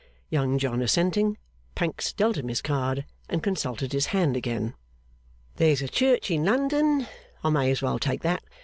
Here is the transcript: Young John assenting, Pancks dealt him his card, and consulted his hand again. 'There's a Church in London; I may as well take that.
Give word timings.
Young 0.31 0.57
John 0.57 0.81
assenting, 0.81 1.37
Pancks 1.75 2.11
dealt 2.11 2.35
him 2.35 2.47
his 2.47 2.63
card, 2.63 3.05
and 3.29 3.43
consulted 3.43 3.93
his 3.93 4.07
hand 4.07 4.35
again. 4.35 4.73
'There's 5.57 5.83
a 5.83 5.87
Church 5.87 6.31
in 6.31 6.43
London; 6.43 7.05
I 7.43 7.51
may 7.51 7.69
as 7.69 7.83
well 7.83 7.99
take 7.99 8.23
that. 8.23 8.41